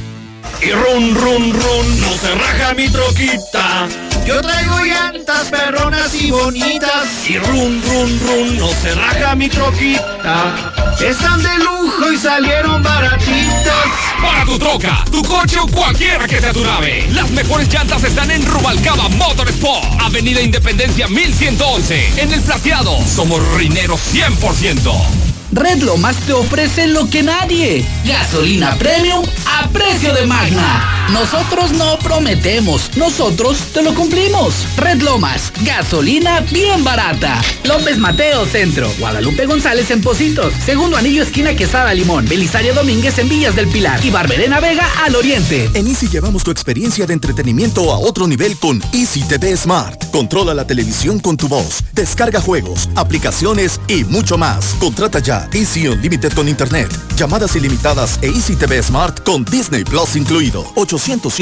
[0.59, 3.87] Y run, run, run, no se raja mi troquita.
[4.25, 7.29] Yo traigo llantas perronas y bonitas.
[7.29, 10.93] Y run, run, run, no se raja mi troquita.
[10.99, 13.85] Están de lujo y salieron baratitas.
[14.21, 17.05] Para tu troca, tu coche o cualquiera que sea tu nave.
[17.11, 19.83] Las mejores llantas están en Rubalcaba Motorsport.
[19.99, 22.21] Avenida Independencia 1111.
[22.21, 25.33] En el plateado, somos rineros 100%.
[25.53, 27.85] Red Lomas te ofrece lo que nadie.
[28.05, 30.89] Gasolina premium a precio de magna.
[31.11, 34.65] Nosotros no prometemos, nosotros te lo cumplimos.
[34.77, 37.39] Red Lomas, gasolina bien barata.
[37.65, 43.29] López Mateo Centro, Guadalupe González en Positos, Segundo Anillo Esquina Quesada Limón, Belisario Domínguez en
[43.29, 45.69] Villas del Pilar y Barberena Vega al Oriente.
[45.75, 50.09] En Easy llevamos tu experiencia de entretenimiento a otro nivel con Easy TV Smart.
[50.09, 54.75] Controla la televisión con tu voz, descarga juegos, aplicaciones y mucho más.
[54.79, 60.15] Contrata ya Easy Unlimited con Internet, llamadas ilimitadas e Easy TV Smart con Disney Plus
[60.15, 60.65] incluido.
[60.75, 61.39] 800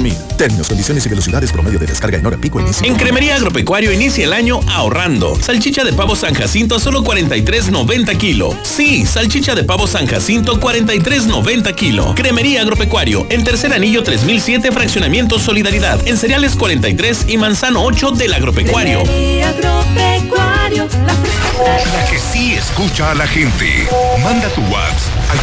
[0.00, 0.16] mil.
[0.36, 2.86] Términos, condiciones y velocidades promedio de descarga en hora pico en Easy.
[2.86, 5.36] En Cremería Agropecuario inicia el año ahorrando.
[5.40, 8.56] Salchicha de pavo San Jacinto solo 43.90 kilo.
[8.62, 12.14] Sí, salchicha de pavo San Jacinto 43.90 kilo.
[12.14, 16.06] Cremería Agropecuario en tercer anillo 3007 fraccionamiento Solidaridad.
[16.06, 19.00] En cereales 43 y manzano 8 del Agropecuario.
[19.00, 23.88] Agropecuario, la que sí escucha a la gente.
[24.22, 25.38] Manda tu WhatsApp al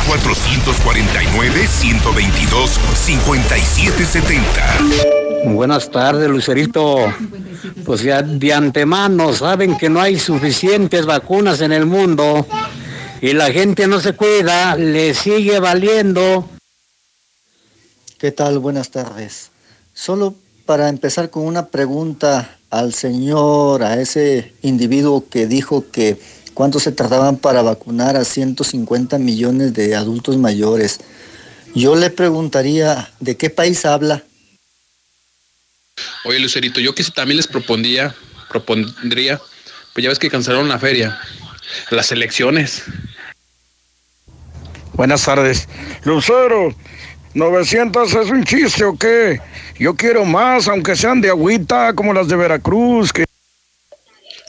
[5.44, 5.54] 449-122-5770.
[5.54, 7.14] Buenas tardes, Lucerito.
[7.86, 12.48] Pues ya de antemano saben que no hay suficientes vacunas en el mundo
[13.22, 16.48] y la gente no se cuida, le sigue valiendo.
[18.18, 18.60] ¿Qué tal?
[18.60, 19.52] Buenas tardes.
[19.94, 26.18] Solo para empezar con una pregunta al señor, a ese individuo que dijo que
[26.58, 31.00] cuánto se tardaban para vacunar a 150 millones de adultos mayores.
[31.76, 34.24] Yo le preguntaría, ¿de qué país habla?
[36.26, 38.16] Oye, Lucerito, yo que también les propondría,
[38.50, 39.40] propondría,
[39.94, 41.20] pues ya ves que cancelaron la feria,
[41.92, 42.86] las elecciones.
[44.94, 45.68] Buenas tardes.
[46.06, 46.76] Lucero,
[47.36, 49.40] ¿900 es un chiste o qué?
[49.78, 53.14] Yo quiero más, aunque sean de agüita, como las de Veracruz.
[53.14, 53.26] Que...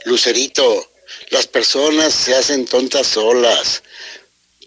[0.07, 0.89] Lucerito,
[1.31, 3.83] las personas se hacen tontas solas.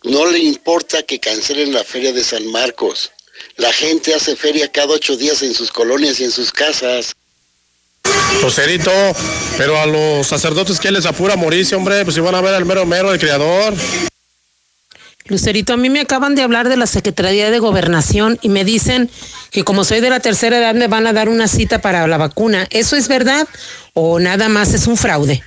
[0.04, 3.12] No le importa que cancelen la feria de San Marcos.
[3.58, 7.16] La gente hace feria cada ocho días en sus colonias y en sus casas.
[8.42, 8.92] Lucerito,
[9.58, 12.66] pero a los sacerdotes que les apura morirse, hombre, pues si van a ver al
[12.66, 13.74] mero mero, el criador.
[15.26, 19.10] Lucerito, a mí me acaban de hablar de la Secretaría de Gobernación y me dicen
[19.52, 22.18] que como soy de la tercera edad me van a dar una cita para la
[22.18, 22.68] vacuna.
[22.72, 23.48] ¿Eso es verdad
[23.94, 25.44] o nada más es un fraude?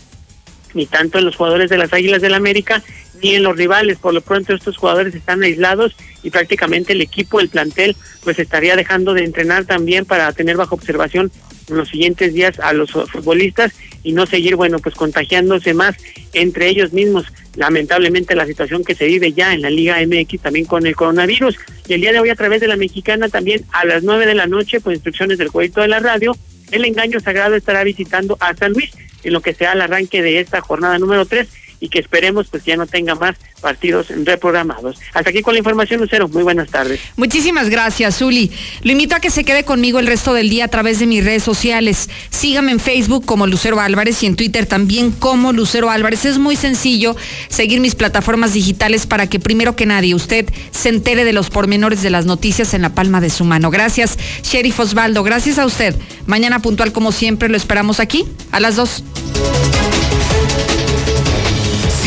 [0.74, 2.84] ni tanto en los jugadores de las Águilas del América
[3.22, 3.98] ni en los rivales.
[3.98, 8.76] Por lo pronto estos jugadores están aislados y prácticamente el equipo, el plantel, pues estaría
[8.76, 11.32] dejando de entrenar también para tener bajo observación
[11.70, 15.96] en los siguientes días a los futbolistas y no seguir, bueno, pues contagiándose más
[16.34, 17.26] entre ellos mismos.
[17.56, 21.58] Lamentablemente la situación que se vive ya en la Liga MX también con el coronavirus.
[21.88, 24.36] Y el día de hoy a través de la mexicana también a las nueve de
[24.36, 26.38] la noche, por instrucciones del jueguito de la radio,
[26.72, 28.92] el engaño sagrado estará visitando a San Luis
[29.24, 31.48] en lo que sea el arranque de esta jornada número tres
[31.80, 34.98] y que esperemos pues ya no tenga más partidos reprogramados.
[35.14, 36.28] Hasta aquí con la información, Lucero.
[36.28, 37.00] Muy buenas tardes.
[37.16, 38.52] Muchísimas gracias, Zuli.
[38.84, 41.24] Lo invito a que se quede conmigo el resto del día a través de mis
[41.24, 42.10] redes sociales.
[42.30, 46.26] Sígame en Facebook como Lucero Álvarez y en Twitter también como Lucero Álvarez.
[46.26, 47.16] Es muy sencillo
[47.50, 52.02] seguir mis plataformas digitales para que primero que nadie usted se entere de los pormenores
[52.02, 53.72] de las noticias en la palma de su mano.
[53.72, 55.24] Gracias, Sheriff Osvaldo.
[55.24, 55.96] Gracias a usted.
[56.26, 59.04] Mañana puntual como siempre lo esperamos aquí a las dos.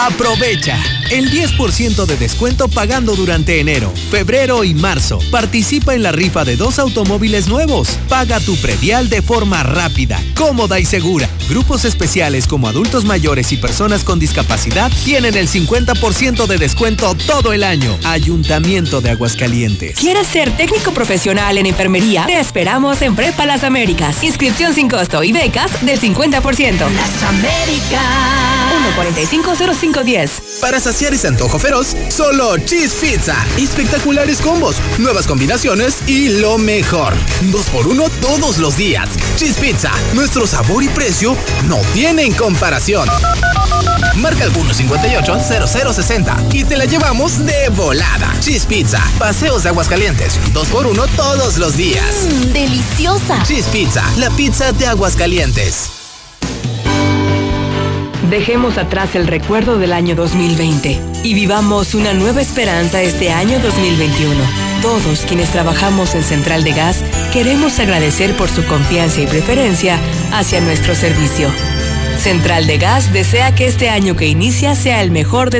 [0.00, 0.78] Aprovecha
[1.10, 5.18] el 10% de descuento pagando durante enero, febrero y marzo.
[5.32, 7.98] Participa en la rifa de dos automóviles nuevos.
[8.08, 11.28] Paga tu predial de forma rápida, cómoda y segura.
[11.48, 17.52] Grupos especiales como adultos mayores y personas con discapacidad tienen el 50% de descuento todo
[17.52, 17.98] el año.
[18.04, 19.98] Ayuntamiento de Aguascalientes.
[19.98, 22.24] ¿Quieres ser técnico profesional en enfermería?
[22.26, 24.22] Te esperamos en Prepa Las Américas.
[24.22, 26.88] Inscripción sin costo y becas del 50%.
[26.94, 28.38] Las Américas.
[29.92, 30.60] 1450510.
[30.60, 33.36] Para saciar ese antojo feroz, solo Cheese Pizza.
[33.56, 37.14] Espectaculares combos, nuevas combinaciones y lo mejor.
[37.52, 39.08] Dos por uno todos los días.
[39.36, 39.90] Cheese Pizza.
[40.14, 41.36] Nuestro sabor y precio
[41.66, 43.08] no tienen comparación.
[44.16, 48.34] Marca el 158-0060 y te la llevamos de volada.
[48.40, 49.00] Cheese Pizza.
[49.18, 50.38] Paseos de Aguascalientes.
[50.52, 52.04] Dos por uno todos los días.
[52.24, 53.42] Mmm, deliciosa.
[53.44, 54.02] Cheese Pizza.
[54.16, 55.97] La pizza de Aguascalientes.
[58.30, 64.34] Dejemos atrás el recuerdo del año 2020 y vivamos una nueva esperanza este año 2021.
[64.82, 67.02] Todos quienes trabajamos en Central de Gas
[67.32, 69.98] queremos agradecer por su confianza y preferencia
[70.30, 71.50] hacia nuestro servicio.
[72.18, 75.56] Central de Gas desea que este año que inicia sea el mejor de